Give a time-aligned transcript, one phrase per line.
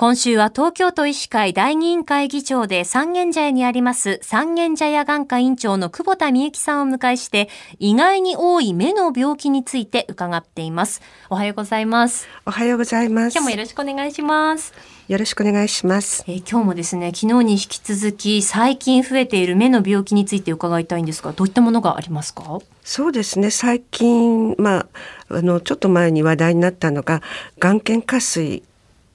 [0.00, 11.02] 今週は東京都医師会第二委員会議長で三軒茶屋にあります三軒茶屋眼科院長の久保田美幸さんを迎えして意外に多い目の病気について伺っています。
[11.28, 12.26] おはようございます。
[12.46, 13.34] おはようございます。
[13.34, 14.72] 今日もよろしくお願いします。
[15.06, 22.60] よろしくお願いします、えー、今日もですね昨日に引き続き最近増えている目の病気について伺いたいんですがどういったものがありますか？
[22.84, 23.50] そうですね。
[23.50, 24.86] 最近まあ
[25.28, 27.20] あのちょっと前に話題になったのが
[27.58, 28.62] 眼瞼下垂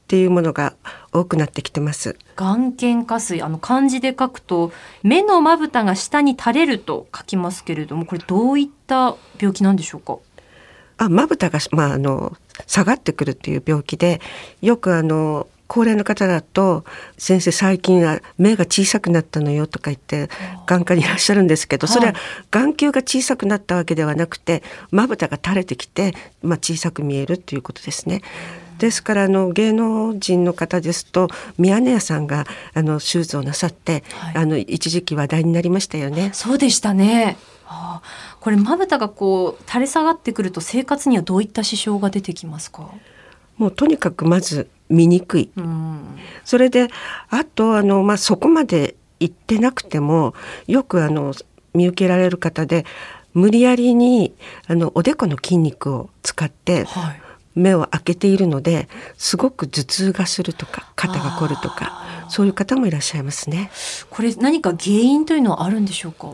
[0.05, 0.75] っていうものが
[1.11, 2.15] 多くなってきてます。
[2.35, 10.17] 眼瞼下垂あの漢字で書くと目のまぶたが下に垂れると書きますけれどもこれどういった病気なんでしょうか？
[10.97, 12.37] あまぶたが、まあ、あの
[12.67, 14.21] 下がってくるっていう病気で
[14.61, 16.85] よくあの高齢の方だと
[17.17, 20.29] 「先生最近は目が小さくなったのよ」とか言って
[20.67, 22.13] 眼科にいらっしゃるんですけどそれは
[22.51, 28.21] 眼球が小さくなったわけではなくてまぶたが垂れてきて、まあ、小さく見えるっていうことですね。
[28.77, 36.31] ですからあの芸能人の方ですと宮根屋さんがあの手術をなさって、はい、あの一時期話題になりましたよね。
[36.33, 37.37] そうでしたね。
[37.63, 42.89] はあ、これまぶたがこう垂れ下がってくると生活にはどういった支障が出てきますか？
[43.57, 45.49] もうとにかくまず見にくい。
[46.43, 46.87] それで
[47.29, 50.33] あとあのまあそこまで行ってなくても
[50.67, 51.33] よくあの
[51.73, 52.85] 見受けられる方で
[53.33, 54.33] 無理やりに
[54.67, 57.21] あのおでこの筋肉を使って、はい
[57.57, 63.71] 目を開けているのですごく頭痛がするとか肩が凝るとかそういう方もいらっしゃいますね。
[64.09, 66.33] これ何か原因というのはあるんでしょうか？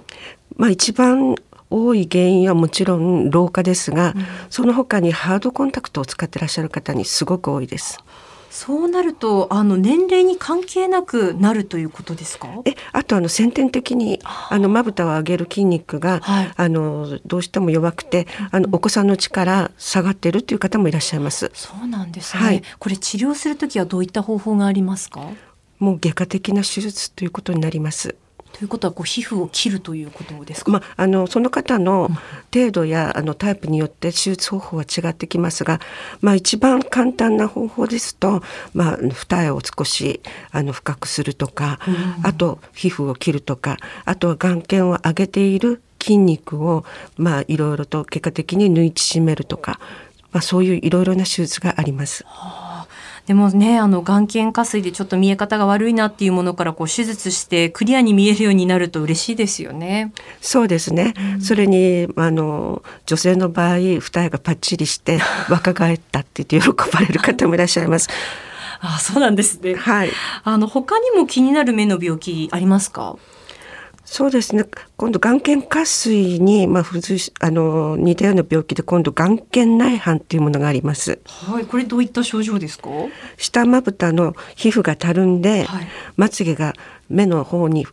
[0.57, 1.35] まあ一番
[1.69, 7.99] 多い原因はもちろん老化ですが、うん、その他にハードコンタクトを使ってらっしゃる方にすごく多いです。
[8.51, 12.49] そうなるとあの年齢に関係なくなるということですか？
[12.65, 21.49] え、あとあの先天的にあのまぶたを上げる筋肉が、はい、あのどうしても弱くて、あのお子さんの力下がってるっていう方もいらっしゃいます。
[21.53, 22.43] そうなんですね。
[22.43, 25.21] はい、これ治療するときはどういった方法がありますか？
[25.79, 28.15] もう外科的な手術ということになります。
[28.53, 30.71] ということはこう皮膚を切るということですか？
[30.71, 32.09] まあ、あのその方の
[32.53, 35.79] 程度やあのタイプによって手術方法は違ってきますが、
[36.21, 38.43] まあ一番簡単な方法ですと、
[38.73, 40.21] まあ二重を少し
[40.51, 41.79] あの深くするとか、
[42.23, 46.85] あと皮膚を切るとか、あとは眼瞼を上げている筋肉を
[47.17, 49.79] まあいろいろと結果的に縫い縮めるとか、
[50.31, 52.23] まあそういういろいろな手術があります。
[52.27, 52.60] はあ
[53.31, 60.11] でもね、あの眼瞼下垂でちょっと見え方が悪いなっていうものからこう手術してクリアに見えるようになると嬉しいですよね。
[60.41, 61.13] そうですね。
[61.35, 68.09] うん、それにあの女性の場合二重がパッチリして若返ったって言って喜ばれる方もいらっしゃいます。
[68.81, 69.75] あ、そうなんですね。
[69.75, 70.09] はい。
[70.43, 73.15] あの他にも気になる目の病気ありますか？
[74.13, 74.65] そうですね
[74.97, 76.83] 今度眼瞼下垂に、まあ、
[77.39, 81.21] あの似たような病気で今度眼瞼内斑っていうものがあります。
[81.25, 82.89] はい、これどういった症状ですか？
[83.37, 86.73] 下まぶたの皮膚がたるんで、はい、まつげが
[87.07, 87.87] 目の方に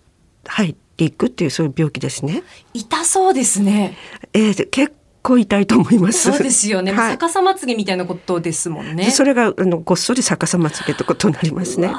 [0.45, 2.43] 入っていくっていうそういう病気ですね。
[2.75, 3.97] 痛そうですね。
[4.33, 6.33] えー、結構痛いと思います。
[6.33, 6.91] そうですよね。
[6.91, 9.13] はい、逆さまつげみたいなことですもんね。
[9.13, 11.93] それがあのごっそり逆さまつげってことになりますね。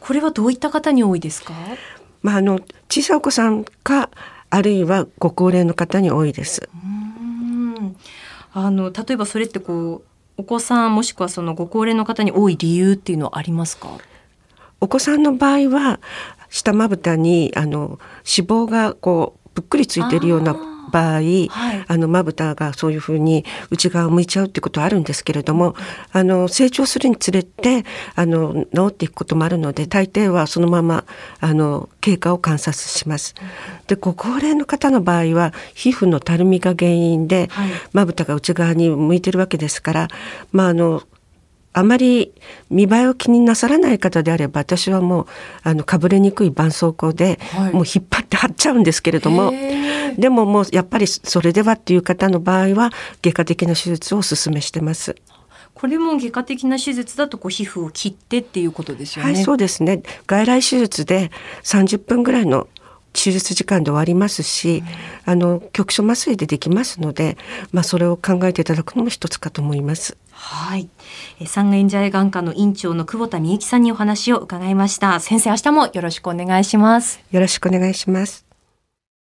[0.00, 1.52] これはどういった方に多いですか？
[2.22, 4.10] まあ、あの小さいお子さんか
[4.50, 6.68] あるいはご高齢の方に多いです。
[6.74, 6.76] う
[7.80, 7.96] ん。
[8.52, 10.08] あの例えばそれってこう
[10.38, 13.88] お子さんもしくはそのご高齢の方に多い理由っていうのはありますか？
[14.80, 16.00] お子さんの場合は
[16.48, 20.56] 下まぶたにあの脂肪がこうぷっくりついてるような
[20.90, 21.50] 場合、はい、
[21.86, 25.74] あのまぶたがそういうふうに内側を向いちゃうっていうことはあるんですけれども、
[26.12, 27.84] あの成長するにつれて
[28.14, 31.04] あの治っていくこともあるので大抵はそのまま
[31.40, 33.34] あの経過を観察します。
[33.86, 37.48] でご高齢の方の場合は皮膚のたるみが原因で
[37.92, 40.08] まぶたが内側に向いてるわけですから、
[40.52, 41.02] まああの
[41.78, 42.32] あまり
[42.70, 45.26] 見栄えを気になさらない方であれば私はもう
[45.62, 49.52] あのかぶれにくい絆創膏で、はい、もう引っ張って貼っちゃうんですけれども
[50.18, 52.90] でももうやっぱりそれではっていう方の場合は
[53.22, 55.16] 外科的な手術をお勧めしてます。
[55.74, 59.32] これも外科的な手術だとこう皮膚を切ってっていうことですよね。
[59.32, 60.02] はい、そうですね。
[60.26, 61.30] 外来手術で
[61.62, 62.66] 30分ぐらいの
[63.12, 64.82] 手術時間で終わりますし、
[65.24, 67.36] あの局所麻酔でできますので、
[67.70, 70.16] まあそれを考えていただくのも一つかと思います。
[70.40, 70.88] はい。
[71.46, 75.18] 三軒茶屋眼科の院長の久保田美幸さんにお話を伺いました。
[75.18, 77.20] 先生、明日もよろしくお願いします。
[77.32, 78.47] よろしくお願いします。